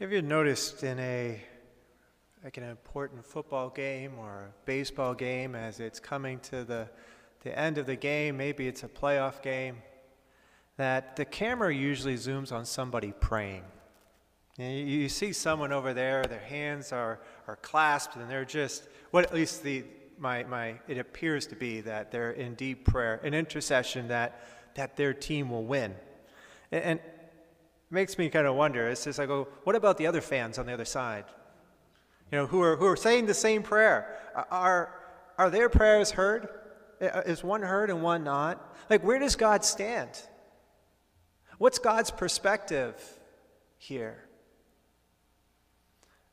Have 0.00 0.12
you 0.12 0.22
noticed 0.22 0.84
in 0.84 0.96
a 1.00 1.42
like 2.44 2.56
an 2.56 2.62
important 2.62 3.26
football 3.26 3.68
game 3.68 4.12
or 4.16 4.44
a 4.44 4.64
baseball 4.64 5.12
game 5.12 5.56
as 5.56 5.80
it's 5.80 5.98
coming 5.98 6.38
to 6.38 6.62
the, 6.62 6.88
the 7.42 7.58
end 7.58 7.78
of 7.78 7.86
the 7.86 7.96
game, 7.96 8.36
maybe 8.36 8.68
it's 8.68 8.84
a 8.84 8.88
playoff 8.88 9.42
game, 9.42 9.78
that 10.76 11.16
the 11.16 11.24
camera 11.24 11.74
usually 11.74 12.14
zooms 12.14 12.52
on 12.52 12.64
somebody 12.64 13.12
praying. 13.18 13.64
You, 14.56 14.66
you 14.66 15.08
see 15.08 15.32
someone 15.32 15.72
over 15.72 15.92
there, 15.92 16.22
their 16.22 16.38
hands 16.38 16.92
are, 16.92 17.18
are 17.48 17.56
clasped, 17.56 18.14
and 18.14 18.30
they're 18.30 18.44
just, 18.44 18.86
what 19.10 19.24
at 19.24 19.34
least 19.34 19.64
the, 19.64 19.82
my, 20.16 20.44
my, 20.44 20.78
it 20.86 20.98
appears 20.98 21.44
to 21.48 21.56
be 21.56 21.80
that 21.80 22.12
they're 22.12 22.30
in 22.30 22.54
deep 22.54 22.84
prayer, 22.86 23.20
an 23.24 23.34
intercession 23.34 24.06
that, 24.06 24.46
that 24.76 24.96
their 24.96 25.12
team 25.12 25.50
will 25.50 25.64
win. 25.64 25.96
And, 26.70 26.84
and 26.84 27.00
makes 27.90 28.18
me 28.18 28.28
kind 28.28 28.46
of 28.46 28.54
wonder, 28.54 28.88
it's 28.88 29.04
just 29.04 29.18
I 29.18 29.26
go, 29.26 29.48
what 29.64 29.76
about 29.76 29.96
the 29.98 30.06
other 30.06 30.20
fans 30.20 30.58
on 30.58 30.66
the 30.66 30.72
other 30.72 30.84
side? 30.84 31.24
You 32.30 32.38
know, 32.38 32.46
who 32.46 32.62
are, 32.62 32.76
who 32.76 32.86
are 32.86 32.96
saying 32.96 33.26
the 33.26 33.34
same 33.34 33.62
prayer. 33.62 34.18
Are, 34.50 34.94
are 35.38 35.50
their 35.50 35.68
prayers 35.68 36.10
heard? 36.10 36.48
Is 37.00 37.42
one 37.42 37.62
heard 37.62 37.90
and 37.90 38.02
one 38.02 38.24
not? 38.24 38.76
Like, 38.90 39.02
where 39.02 39.18
does 39.18 39.36
God 39.36 39.64
stand? 39.64 40.10
What's 41.58 41.78
God's 41.78 42.10
perspective 42.10 42.94
here? 43.78 44.24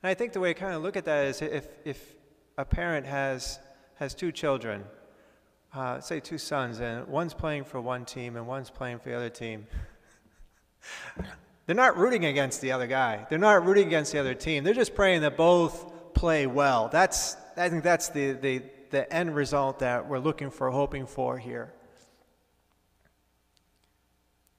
And 0.04 0.10
I 0.10 0.14
think 0.14 0.34
the 0.34 0.40
way 0.40 0.50
I 0.50 0.54
kind 0.54 0.74
of 0.74 0.82
look 0.82 0.98
at 0.98 1.06
that 1.06 1.26
is 1.26 1.42
if, 1.42 1.68
if 1.86 2.16
a 2.58 2.66
parent 2.66 3.06
has, 3.06 3.60
has 3.96 4.14
two 4.14 4.32
children, 4.32 4.84
uh, 5.74 6.00
say 6.00 6.20
two 6.20 6.38
sons, 6.38 6.80
and 6.80 7.08
one's 7.08 7.34
playing 7.34 7.64
for 7.64 7.80
one 7.80 8.06
team 8.06 8.36
and 8.36 8.46
one's 8.48 8.70
playing 8.70 9.00
for 9.00 9.10
the 9.10 9.16
other 9.16 9.30
team, 9.30 9.68
they're 11.66 11.76
not 11.76 11.98
rooting 11.98 12.26
against 12.26 12.62
the 12.62 12.72
other 12.72 12.88
guy. 12.88 13.26
They're 13.30 13.40
not 13.40 13.66
rooting 13.66 13.88
against 13.88 14.12
the 14.12 14.20
other 14.20 14.36
team. 14.36 14.64
They're 14.64 14.74
just 14.74 14.94
praying 14.94 15.22
that 15.22 15.36
both 15.36 16.14
play 16.14 16.46
well. 16.46 16.90
That's, 16.92 17.36
I 17.58 17.70
think 17.70 17.84
that's 17.84 18.10
the, 18.10 18.34
the, 18.34 18.62
the 18.92 19.12
end 19.12 19.36
result 19.36 19.80
that 19.80 20.08
we're 20.08 20.20
looking 20.20 20.52
for, 20.52 20.70
hoping 20.70 21.08
for 21.08 21.38
here. 21.38 21.74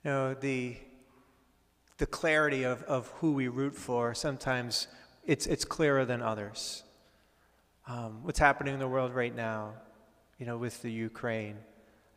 You 0.04 0.10
know, 0.10 0.34
the, 0.34 0.76
the 1.98 2.06
clarity 2.06 2.64
of, 2.64 2.82
of 2.84 3.08
who 3.18 3.32
we 3.32 3.48
root 3.48 3.74
for, 3.74 4.14
sometimes 4.14 4.88
it's, 5.24 5.46
it's 5.46 5.64
clearer 5.64 6.04
than 6.04 6.22
others. 6.22 6.82
Um, 7.88 8.24
what's 8.24 8.38
happening 8.38 8.74
in 8.74 8.80
the 8.80 8.88
world 8.88 9.14
right 9.14 9.34
now, 9.34 9.74
you 10.38 10.46
know, 10.46 10.58
with 10.58 10.82
the 10.82 10.90
Ukraine. 10.90 11.56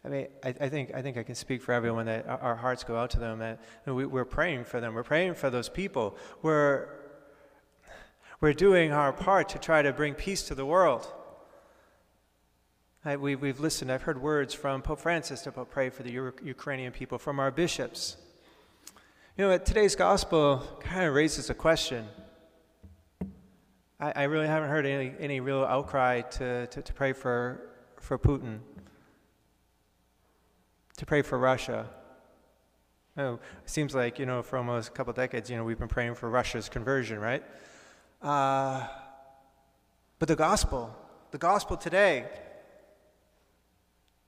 I 0.04 0.08
mean, 0.08 0.28
I, 0.44 0.50
I, 0.62 0.70
think, 0.70 0.92
I 0.96 1.02
think 1.02 1.18
I 1.18 1.24
can 1.24 1.36
speak 1.36 1.62
for 1.62 1.74
everyone 1.74 2.06
that 2.06 2.26
our 2.28 2.56
hearts 2.56 2.84
go 2.86 2.96
out 2.96 3.10
to 3.12 3.20
them, 3.20 3.42
and 3.42 3.58
we, 3.86 4.06
we're 4.06 4.26
praying 4.26 4.64
for 4.64 4.80
them. 4.80 4.94
We're 4.94 5.04
praying 5.04 5.34
for 5.34 5.50
those 5.50 5.68
people. 5.68 6.16
We're, 6.42 6.88
we're 8.40 8.54
doing 8.54 8.94
our 8.94 9.12
part 9.12 9.50
to 9.50 9.60
try 9.60 9.82
to 9.82 9.92
bring 9.92 10.14
peace 10.14 10.44
to 10.44 10.56
the 10.56 10.66
world. 10.66 11.12
I, 13.04 13.18
we, 13.18 13.36
we've 13.36 13.60
listened, 13.60 13.92
I've 13.92 14.04
heard 14.04 14.22
words 14.22 14.54
from 14.54 14.82
Pope 14.82 15.00
Francis 15.00 15.42
to 15.42 15.52
pray 15.52 15.90
for 15.90 16.04
the 16.04 16.12
U- 16.12 16.34
Ukrainian 16.44 16.94
people, 16.94 17.18
from 17.18 17.40
our 17.40 17.52
bishops. 17.52 18.16
You 19.38 19.48
know, 19.48 19.58
today's 19.58 19.96
gospel 19.96 20.66
kind 20.80 21.06
of 21.06 21.14
raises 21.14 21.50
a 21.50 21.54
question. 21.54 22.08
I, 24.00 24.14
I 24.16 24.24
really 24.24 24.48
haven't 24.48 24.70
heard 24.70 24.86
any, 24.86 25.14
any 25.20 25.42
real 25.42 25.64
outcry 25.64 26.22
to, 26.22 26.68
to, 26.68 26.82
to 26.82 26.94
pray 26.94 27.12
for, 27.12 27.70
for 28.00 28.18
Putin 28.18 28.60
to 31.00 31.06
pray 31.06 31.22
for 31.22 31.40
Russia. 31.40 31.88
Oh, 33.18 33.36
it 33.36 33.70
seems 33.70 33.96
like, 33.96 34.20
you 34.20 34.26
know, 34.26 34.44
for 34.44 34.58
almost 34.58 34.90
a 34.90 34.92
couple 34.92 35.14
decades, 35.14 35.50
you 35.50 35.56
know, 35.56 35.64
we've 35.64 35.80
been 35.80 35.88
praying 35.88 36.16
for 36.16 36.30
Russia's 36.30 36.68
conversion, 36.68 37.20
right? 37.20 37.42
Uh, 38.22 38.86
but 40.20 40.28
the 40.28 40.36
gospel, 40.36 40.94
the 41.32 41.38
gospel 41.38 41.78
today, 41.78 42.26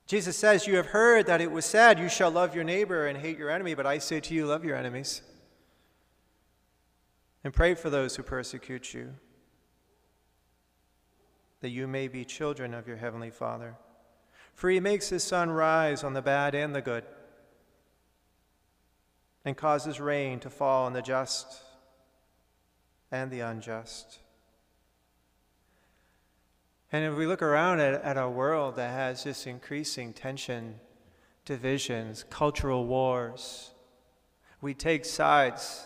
Jesus 0.08 0.38
says, 0.38 0.66
You 0.66 0.78
have 0.78 0.88
heard 0.88 1.26
that 1.26 1.42
it 1.42 1.52
was 1.52 1.66
said, 1.66 2.00
You 2.00 2.08
shall 2.08 2.32
love 2.32 2.56
your 2.56 2.64
neighbor 2.64 3.06
and 3.06 3.18
hate 3.18 3.38
your 3.38 3.50
enemy, 3.50 3.74
but 3.74 3.86
I 3.86 3.98
say 3.98 4.22
to 4.22 4.34
you, 4.34 4.46
love 4.46 4.64
your 4.64 4.78
enemies. 4.78 5.24
And 7.44 7.54
pray 7.54 7.76
for 7.76 7.90
those 7.90 8.16
who 8.16 8.24
persecute 8.24 8.94
you, 8.94 9.16
that 11.60 11.70
you 11.70 11.86
may 11.86 12.08
be 12.08 12.24
children 12.24 12.74
of 12.74 12.88
your 12.88 12.98
heavenly 12.98 13.30
Father. 13.30 13.76
For 14.54 14.70
he 14.70 14.80
makes 14.80 15.10
his 15.10 15.24
sun 15.24 15.50
rise 15.50 16.04
on 16.04 16.14
the 16.14 16.22
bad 16.22 16.54
and 16.54 16.76
the 16.76 16.82
good, 16.82 17.04
and 19.44 19.58
causes 19.58 20.00
rain 20.00 20.40
to 20.42 20.50
fall 20.50 20.86
on 20.86 20.94
the 20.94 21.02
just 21.02 21.64
and 23.12 23.32
the 23.32 23.40
unjust. 23.40 24.20
And 26.92 27.06
if 27.06 27.18
we 27.18 27.26
look 27.26 27.42
around 27.42 27.80
at, 27.80 28.02
at 28.04 28.18
our 28.18 28.30
world 28.30 28.76
that 28.76 28.92
has 28.92 29.24
this 29.24 29.48
increasing 29.48 30.14
tension, 30.14 30.80
divisions, 31.46 32.26
cultural 32.30 32.86
wars, 32.86 33.72
we 34.60 34.74
take 34.74 35.06
sides 35.06 35.86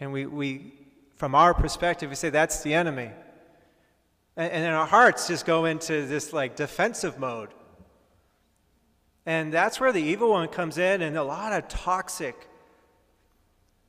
and 0.00 0.12
we, 0.12 0.26
we 0.26 0.72
from 1.16 1.34
our 1.34 1.52
perspective, 1.52 2.08
we 2.08 2.16
say 2.16 2.30
that's 2.30 2.62
the 2.62 2.74
enemy. 2.74 3.10
And, 4.36 4.52
and 4.52 4.64
then 4.64 4.72
our 4.72 4.86
hearts 4.86 5.28
just 5.28 5.44
go 5.44 5.66
into 5.66 6.06
this 6.06 6.32
like 6.32 6.56
defensive 6.56 7.18
mode. 7.18 7.50
And 9.28 9.52
that's 9.52 9.78
where 9.78 9.92
the 9.92 10.00
evil 10.00 10.30
one 10.30 10.48
comes 10.48 10.78
in, 10.78 11.02
and 11.02 11.14
a 11.14 11.22
lot 11.22 11.52
of 11.52 11.68
toxic 11.68 12.48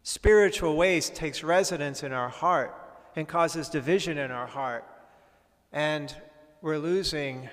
spiritual 0.04 0.76
waste 0.76 1.16
takes 1.16 1.46
residence 1.46 2.04
in 2.04 2.12
our 2.12 2.28
heart 2.28 2.76
and 3.16 3.26
causes 3.26 3.70
division 3.70 4.18
in 4.18 4.32
our 4.32 4.48
heart. 4.48 4.84
And 5.72 6.14
we're 6.62 6.78
losing, 6.78 7.48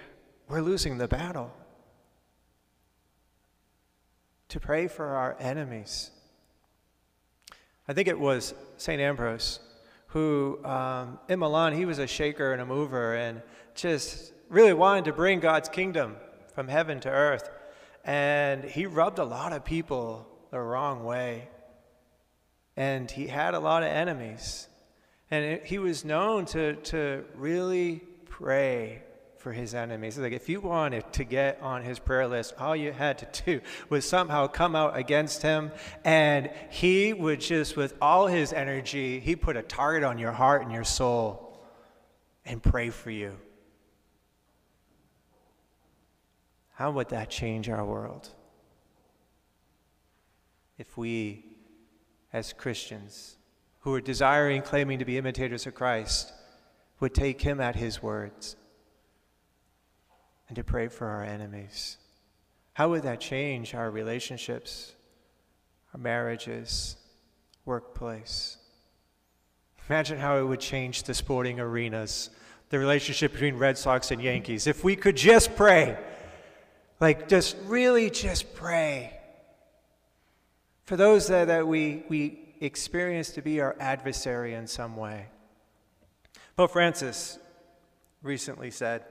we're 0.49 0.63
losing 0.63 0.99
the 0.99 1.07
battle. 1.07 1.55
To 4.49 4.59
pray 4.59 4.89
for 4.89 5.07
our 5.07 5.37
enemies. 5.39 6.11
I 7.87 7.93
think 7.93 8.09
it 8.09 8.19
was 8.19 8.53
St. 8.79 9.01
Ambrose 9.01 9.61
who, 10.09 10.59
um, 10.65 11.21
in 11.29 11.39
Milan, 11.39 11.73
he 11.73 11.85
was 11.85 12.01
a 12.01 12.09
shaker 12.09 12.53
and 12.53 12.61
a 12.61 12.67
mover 12.67 13.15
and 13.15 13.43
just 13.77 14.33
really 14.49 14.73
wanted 14.73 15.05
to 15.05 15.13
bring 15.13 15.39
God's 15.39 15.69
kingdom 15.69 16.17
from 16.53 16.67
heaven 16.67 16.99
to 16.99 17.11
earth. 17.11 17.49
And 18.07 18.63
he 18.63 18.87
rubbed 18.87 19.19
a 19.19 19.25
lot 19.25 19.53
of 19.53 19.65
people 19.65 20.29
the 20.53 20.61
wrong 20.61 21.05
way. 21.05 21.49
And 22.77 23.11
he 23.11 23.27
had 23.27 23.55
a 23.55 23.59
lot 23.59 23.83
of 23.83 23.89
enemies. 23.89 24.69
And 25.29 25.45
it, 25.45 25.67
he 25.67 25.79
was 25.79 26.05
known 26.05 26.45
to, 26.47 26.77
to 26.77 27.25
really 27.35 28.01
pray 28.27 29.03
for 29.39 29.53
his 29.53 29.75
enemies. 29.75 30.19
Like 30.19 30.33
if 30.33 30.49
you 30.49 30.61
wanted 30.61 31.13
to 31.15 31.25
get 31.25 31.61
on 31.63 31.83
his 31.83 31.99
prayer 31.99 32.29
list, 32.29 32.55
all 32.61 32.77
you 32.77 32.93
had 32.93 33.19
to 33.19 33.45
do 33.45 33.61
was 33.89 34.09
somehow 34.09 34.47
come 34.47 34.77
out 34.77 34.97
against 34.97 35.43
him, 35.43 35.73
and 36.05 36.51
he 36.71 37.13
would 37.13 37.41
just, 37.41 37.77
with 37.77 37.95
all 38.01 38.29
his 38.29 38.53
energy, 38.53 39.19
he 39.19 39.35
put 39.35 39.57
a 39.57 39.63
target 39.63 40.05
on 40.05 40.19
your 40.19 40.33
heart 40.33 40.63
and 40.63 40.73
your 40.73 40.85
soul 40.85 41.61
and 42.45 42.63
pray 42.63 42.91
for 42.91 43.11
you. 43.11 43.37
How 46.77 46.91
would 46.91 47.09
that 47.09 47.31
change 47.31 47.71
our 47.71 47.85
world? 47.85 48.29
If 50.77 50.99
we, 50.99 51.47
as 52.35 52.53
Christians, 52.53 53.39
who 53.81 53.95
are 53.95 54.01
desiring, 54.01 54.61
claiming 54.61 54.99
to 54.99 55.07
be 55.07 55.17
imitators 55.17 55.67
of 55.67 55.75
Christ, 55.75 56.35
would 57.01 57.15
take 57.15 57.41
him 57.41 57.63
at 57.63 57.77
his 57.77 58.03
words 58.03 58.57
and 60.49 60.57
to 60.57 60.63
pray 60.63 60.89
for 60.89 61.07
our 61.07 61.25
enemies. 61.25 61.97
How 62.75 62.91
would 62.91 63.05
that 63.05 63.21
change 63.21 63.75
our 63.75 63.91
relationships, 63.91 64.93
our 65.95 66.01
marriages, 66.01 66.99
workplace? 67.65 68.59
Imagine 69.89 70.19
how 70.19 70.37
it 70.37 70.45
would 70.45 70.61
change 70.61 71.05
the 71.05 71.15
sporting 71.15 71.59
arenas, 71.59 72.29
the 72.69 72.79
relationship 72.79 73.33
between 73.33 73.57
Red 73.57 73.79
Sox 73.79 74.11
and 74.11 74.21
Yankees. 74.21 74.67
If 74.67 74.85
we 74.85 74.95
could 74.95 75.17
just 75.17 75.57
pray 75.57 75.97
like, 77.01 77.29
just 77.29 77.57
really 77.65 78.11
just 78.11 78.55
pray. 78.55 79.13
For 80.85 80.97
those 80.97 81.29
that, 81.29 81.49
that 81.49 81.67
we, 81.67 82.05
we 82.09 82.39
experience 82.61 83.31
to 83.31 83.43
be 83.43 83.61
our 83.61 83.77
adversary 83.81 84.55
in 84.55 84.67
some 84.67 84.97
way. 84.97 85.27
Pope 86.57 86.71
Francis 86.71 87.39
recently 88.23 88.71
said, 88.71 89.05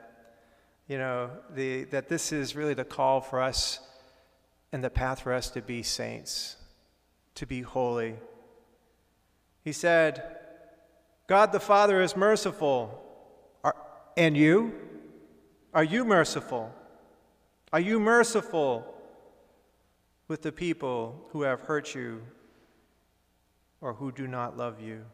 you 0.88 0.98
know, 0.98 1.30
the, 1.54 1.84
that 1.86 2.10
this 2.10 2.32
is 2.32 2.56
really 2.56 2.74
the 2.74 2.86
call 2.86 3.22
for 3.22 3.42
us 3.42 3.80
and 4.72 4.84
the 4.84 4.90
path 4.90 5.22
for 5.22 5.34
us 5.34 5.50
to 5.52 5.62
be 5.62 5.84
saints, 5.84 6.58
to 7.36 7.46
be 7.46 7.62
holy. 7.62 8.16
He 9.64 9.72
said, 9.72 10.24
God 11.28 11.52
the 11.52 11.60
Father 11.60 12.02
is 12.02 12.16
merciful. 12.16 13.02
Are, 13.64 13.76
and 14.16 14.38
you? 14.38 14.74
Are 15.74 15.84
you 15.84 16.06
merciful? 16.06 16.74
Are 17.74 17.80
you 17.80 18.00
merciful 18.00 18.94
with 20.28 20.42
the 20.42 20.52
people 20.52 21.28
who 21.32 21.42
have 21.42 21.62
hurt 21.62 21.94
you 21.94 22.22
or 23.82 23.94
who 23.94 24.12
do 24.12 24.28
not 24.28 24.58
love 24.58 24.82
you? 24.82 25.06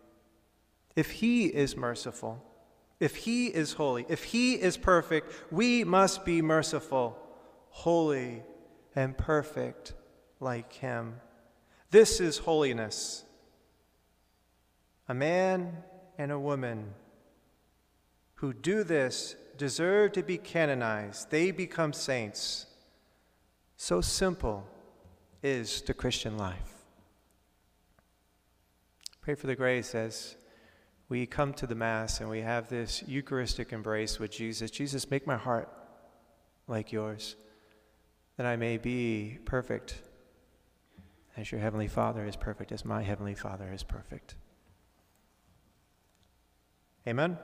If 0.95 1.11
He 1.11 1.47
is 1.47 1.75
merciful, 1.75 2.43
if 2.99 3.15
He 3.15 3.47
is 3.47 3.73
holy, 3.73 4.05
if 4.09 4.25
He 4.25 4.53
is 4.55 4.77
perfect, 4.77 5.33
we 5.51 5.83
must 5.83 6.25
be 6.25 6.41
merciful, 6.41 7.17
holy, 7.69 8.43
and 8.95 9.17
perfect 9.17 9.93
like 10.39 10.73
Him. 10.73 11.15
This 11.89 12.19
is 12.19 12.39
holiness. 12.39 13.25
A 15.07 15.13
man 15.13 15.77
and 16.17 16.31
a 16.31 16.39
woman 16.39 16.93
who 18.35 18.53
do 18.53 18.83
this 18.83 19.35
deserve 19.61 20.11
to 20.11 20.23
be 20.23 20.39
canonized. 20.39 21.29
They 21.29 21.51
become 21.51 21.93
saints. 21.93 22.65
So 23.77 24.01
simple 24.01 24.65
is 25.43 25.83
the 25.83 25.93
Christian 25.93 26.35
life. 26.35 26.73
Pray 29.21 29.35
for 29.35 29.45
the 29.45 29.55
grace 29.55 29.93
as 29.93 30.35
we 31.09 31.27
come 31.27 31.53
to 31.53 31.67
the 31.67 31.75
Mass 31.75 32.21
and 32.21 32.27
we 32.27 32.41
have 32.41 32.69
this 32.69 33.03
Eucharistic 33.05 33.71
embrace 33.71 34.17
with 34.17 34.31
Jesus. 34.31 34.71
Jesus, 34.71 35.11
make 35.11 35.27
my 35.27 35.37
heart 35.37 35.69
like 36.67 36.91
yours, 36.91 37.35
that 38.37 38.47
I 38.47 38.55
may 38.55 38.79
be 38.79 39.37
perfect 39.45 40.01
as 41.37 41.51
your 41.51 41.61
Heavenly 41.61 41.87
Father 41.87 42.25
is 42.25 42.35
perfect, 42.35 42.71
as 42.71 42.83
my 42.83 43.03
Heavenly 43.03 43.35
Father 43.35 43.71
is 43.71 43.83
perfect. 43.83 44.33
Amen. 47.07 47.37